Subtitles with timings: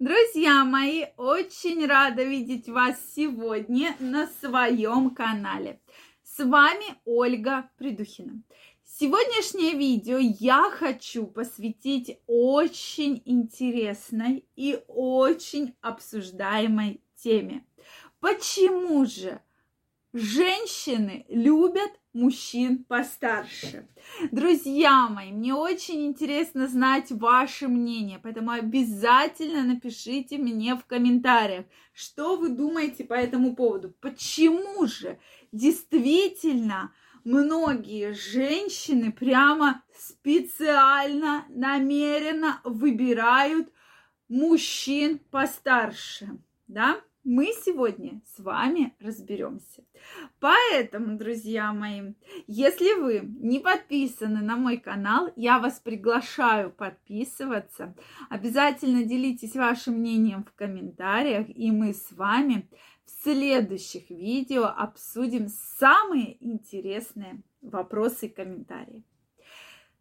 [0.00, 5.78] Друзья мои, очень рада видеть вас сегодня на своем канале.
[6.22, 8.42] С вами Ольга Придухина.
[8.82, 17.66] Сегодняшнее видео я хочу посвятить очень интересной и очень обсуждаемой теме.
[18.20, 19.42] Почему же
[20.12, 23.88] женщины любят мужчин постарше.
[24.32, 32.36] Друзья мои, мне очень интересно знать ваше мнение, поэтому обязательно напишите мне в комментариях, что
[32.36, 33.94] вы думаете по этому поводу.
[34.00, 35.18] Почему же
[35.52, 36.92] действительно
[37.24, 43.72] многие женщины прямо специально, намеренно выбирают
[44.28, 47.00] мужчин постарше, да?
[47.24, 49.84] Мы сегодня с вами разберемся.
[50.40, 52.14] Поэтому, друзья мои,
[52.46, 57.94] если вы не подписаны на мой канал, я вас приглашаю подписываться.
[58.30, 62.68] Обязательно делитесь вашим мнением в комментариях, и мы с вами
[63.04, 69.04] в следующих видео обсудим самые интересные вопросы и комментарии.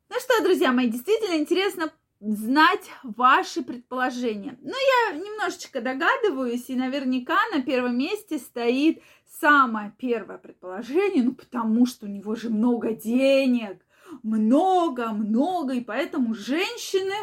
[0.09, 4.58] Ну что, друзья мои, действительно интересно знать ваши предположения.
[4.62, 4.73] Но
[5.12, 9.02] я немножечко догадываюсь, и наверняка на первом месте стоит
[9.39, 13.80] самое первое предположение, ну потому что у него же много денег,
[14.23, 17.14] много-много, и поэтому женщины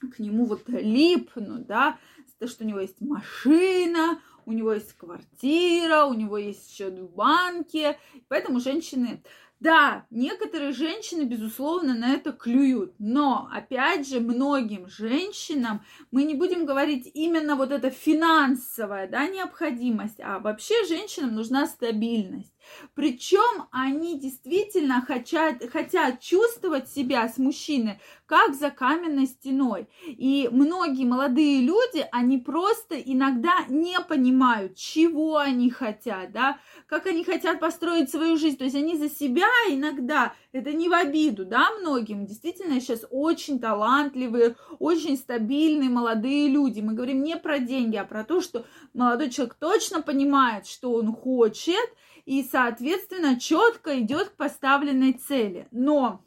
[0.00, 1.98] к нему вот липнут, да,
[2.38, 7.10] то, что у него есть машина, у него есть квартира, у него есть счет в
[7.14, 9.22] банке, поэтому женщины
[9.60, 15.82] да, некоторые женщины, безусловно, на это клюют, но, опять же, многим женщинам
[16.12, 22.52] мы не будем говорить именно вот эта финансовая да, необходимость, а вообще женщинам нужна стабильность.
[22.94, 29.88] Причем они действительно хотят, хотят чувствовать себя с мужчиной как за каменной стеной.
[30.06, 34.37] И многие молодые люди, они просто иногда не понимают,
[34.74, 38.56] чего они хотят, да, как они хотят построить свою жизнь.
[38.56, 42.26] То есть они за себя иногда, это не в обиду, да, многим.
[42.26, 46.80] Действительно, сейчас очень талантливые, очень стабильные молодые люди.
[46.80, 48.64] Мы говорим не про деньги, а про то, что
[48.94, 51.88] молодой человек точно понимает, что он хочет,
[52.24, 55.66] и, соответственно, четко идет к поставленной цели.
[55.70, 56.24] Но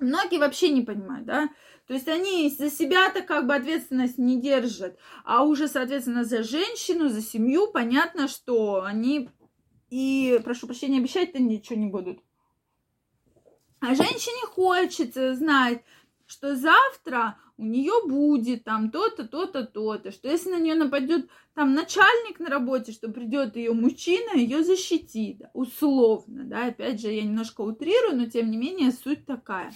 [0.00, 1.48] многие вообще не понимают, да,
[1.86, 7.08] то есть они за себя-то как бы ответственность не держат, а уже, соответственно, за женщину,
[7.08, 9.28] за семью понятно, что они
[9.90, 12.20] и, прошу прощения, обещать-то ничего не будут.
[13.80, 15.82] А женщине хочется знать,
[16.26, 21.74] что завтра у нее будет там то-то, то-то, то-то, что если на нее нападет там
[21.74, 27.60] начальник на работе, что придет ее мужчина, ее защитит, условно, да, опять же, я немножко
[27.60, 29.72] утрирую, но тем не менее суть такая.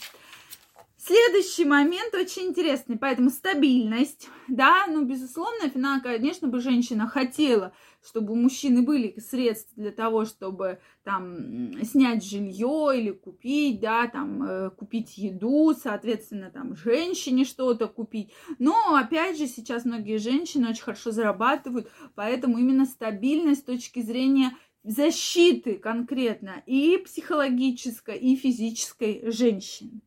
[1.07, 8.33] Следующий момент очень интересный, поэтому стабильность, да, ну, безусловно, финал, конечно бы женщина хотела, чтобы
[8.33, 14.71] у мужчины были средства для того, чтобы там снять жилье или купить, да, там э,
[14.71, 18.33] купить еду, соответственно, там женщине что-то купить.
[18.59, 24.57] Но, опять же, сейчас многие женщины очень хорошо зарабатывают, поэтому именно стабильность с точки зрения
[24.85, 30.01] защиты конкретно и психологической, и физической женщины.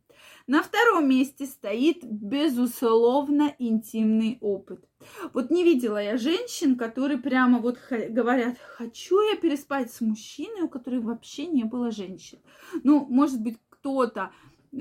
[0.48, 4.88] На втором месте стоит, безусловно, интимный опыт.
[5.34, 10.70] Вот не видела я женщин, которые прямо вот говорят, хочу я переспать с мужчиной, у
[10.70, 12.40] которой вообще не было женщин.
[12.84, 14.32] Ну, может быть, кто-то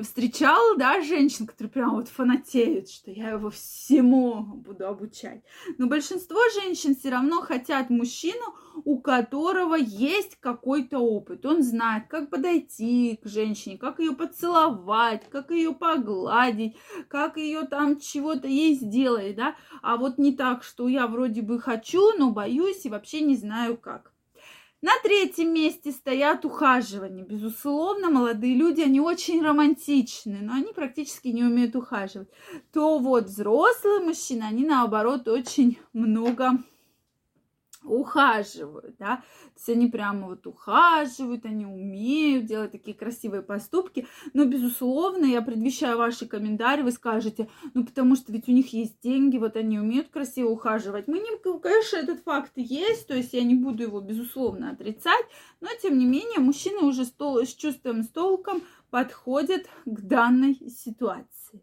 [0.03, 5.43] встречала, да, женщин, которые прям вот фанатеют, что я его всему буду обучать.
[5.79, 8.55] Но большинство женщин все равно хотят мужчину,
[8.85, 11.47] у которого есть какой-то опыт.
[11.47, 16.77] Он знает, как подойти к женщине, как ее поцеловать, как ее погладить,
[17.09, 19.57] как ее там чего-то ей сделать, да.
[19.83, 23.77] А вот не так, что я вроде бы хочу, но боюсь и вообще не знаю
[23.77, 24.16] как.
[24.87, 27.25] На третьем месте стоят ухаживания.
[27.25, 32.29] Безусловно, молодые люди, они очень романтичны, но они практически не умеют ухаживать.
[32.73, 36.53] То вот взрослые мужчины, они наоборот очень много
[37.87, 44.45] ухаживают, да, то есть они прямо вот ухаживают, они умеют делать такие красивые поступки, но,
[44.45, 49.39] безусловно, я предвещаю ваши комментарии, вы скажете, ну, потому что ведь у них есть деньги,
[49.39, 51.09] вот они умеют красиво ухаживать.
[51.09, 55.27] Мы не, конечно, этот факт есть, то есть я не буду его, безусловно, отрицать,
[55.61, 60.55] но, тем не менее, мужчины уже с, тол- с чувством, с толком подходят к данной
[60.71, 61.63] ситуации.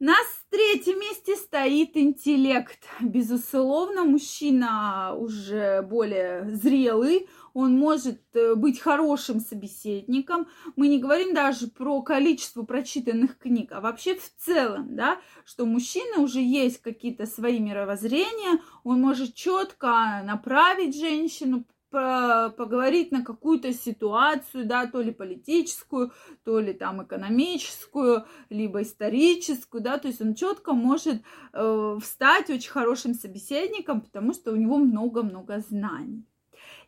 [0.00, 0.16] На
[0.54, 2.78] третьем месте стоит интеллект.
[3.00, 10.46] Безусловно, мужчина уже более зрелый, он может э, быть хорошим собеседником.
[10.76, 15.66] Мы не говорим даже про количество прочитанных книг, а вообще в целом, да, что у
[15.66, 21.64] мужчины уже есть какие-то свои мировоззрения, он может четко направить женщину,
[21.94, 26.12] поговорить на какую-то ситуацию, да, то ли политическую,
[26.44, 32.70] то ли там экономическую, либо историческую, да, то есть он четко может э, встать очень
[32.70, 36.24] хорошим собеседником, потому что у него много-много знаний.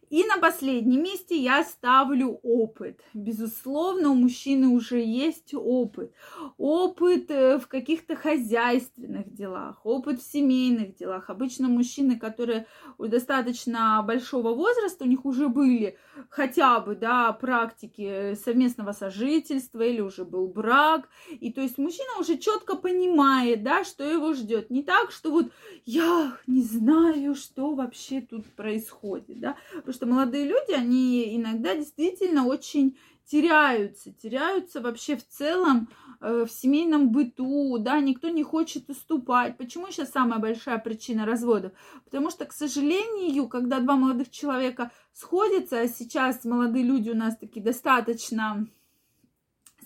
[0.08, 3.00] И на последнем месте я ставлю опыт.
[3.12, 6.12] Безусловно, у мужчины уже есть опыт.
[6.58, 11.28] Опыт э, в каких-то хозяйственных делах, опыт в семейных делах.
[11.28, 12.66] Обычно мужчины, которые
[12.98, 15.98] достаточно большого возраста, у них уже были
[16.28, 21.08] хотя бы, да, практики совместного сожительства или уже был брак.
[21.30, 24.70] И то есть мужчина уже четко понимает, да, что его ждет.
[24.70, 25.50] Не так, что вот
[25.84, 29.56] я не знаю, что вообще тут происходит, да,
[29.96, 35.88] что молодые люди, они иногда действительно очень теряются, теряются вообще в целом
[36.20, 39.56] э, в семейном быту, да, никто не хочет уступать.
[39.56, 41.72] Почему сейчас самая большая причина разводов?
[42.04, 47.36] Потому что, к сожалению, когда два молодых человека сходятся, а сейчас молодые люди у нас
[47.36, 48.68] такие достаточно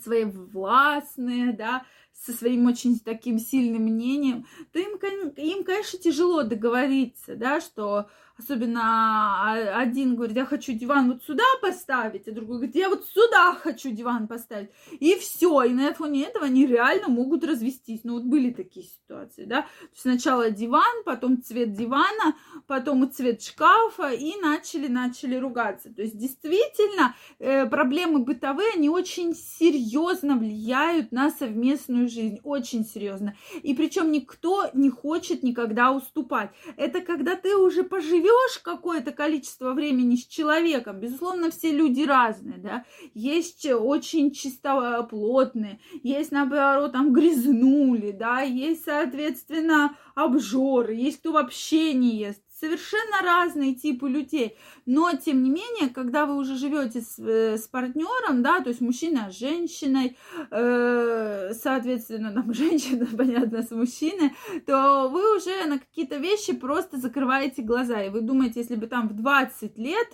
[0.03, 4.99] своевластные, да, со своим очень таким сильным мнением, то им,
[5.37, 8.09] им, конечно, тяжело договориться, да, что
[8.41, 13.05] Особенно а, один говорит, я хочу диван вот сюда поставить, а другой говорит, я вот
[13.07, 14.71] сюда хочу диван поставить.
[14.99, 15.65] И все.
[15.65, 18.01] И на фоне этого они реально могут развестись.
[18.03, 19.67] Ну вот были такие ситуации, да.
[19.95, 22.35] Сначала диван, потом цвет дивана,
[22.67, 25.93] потом цвет шкафа, и начали, начали ругаться.
[25.93, 32.41] То есть действительно э, проблемы бытовые, они очень серьезно влияют на совместную жизнь.
[32.43, 33.37] Очень серьезно.
[33.63, 36.51] И причем никто не хочет никогда уступать.
[36.79, 42.59] Это когда ты уже поживешь живешь какое-то количество времени с человеком, безусловно, все люди разные,
[42.59, 42.85] да,
[43.15, 52.17] есть очень чистоплотные, есть, наоборот, там грязнули, да, есть, соответственно, обжоры, есть кто вообще не
[52.17, 54.57] ест, совершенно разные типы людей.
[54.87, 58.81] Но, тем не менее, когда вы уже живете с, э, с партнером, да, то есть
[58.81, 60.17] мужчина с женщиной,
[60.51, 64.33] э, соответственно, там женщина, понятно, с мужчиной,
[64.67, 68.03] то вы уже на какие-то вещи просто закрываете глаза.
[68.03, 70.09] И вы думаете, если бы там в 20 лет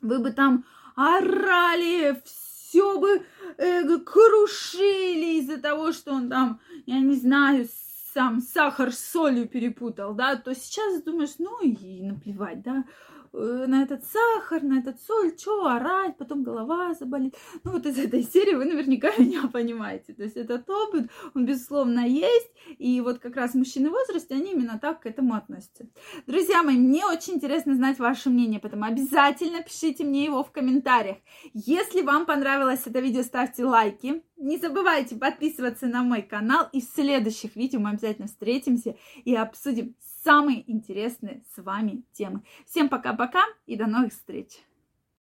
[0.00, 0.64] вы бы там
[0.96, 3.24] орали, все бы
[3.56, 7.66] э, крушили из-за того, что он там, я не знаю,
[8.14, 12.84] сам сахар с солью перепутал, да, то сейчас думаешь, ну и наплевать, да,
[13.34, 17.34] Э, на этот сахар, на этот соль, что орать, потом голова заболит.
[17.64, 20.12] Ну, вот из этой серии вы наверняка меня понимаете.
[20.14, 22.50] То есть этот опыт, он, безусловно, есть.
[22.78, 25.86] И вот как раз мужчины в возрасте, они именно так к этому относятся.
[26.26, 31.16] Друзья мои, мне очень интересно знать ваше мнение, поэтому обязательно пишите мне его в комментариях.
[31.52, 34.22] Если вам понравилось это видео, ставьте лайки.
[34.44, 36.68] Не забывайте подписываться на мой канал.
[36.70, 38.94] И в следующих видео мы обязательно встретимся
[39.24, 42.42] и обсудим самые интересные с вами темы.
[42.66, 44.48] Всем пока-пока и до новых встреч!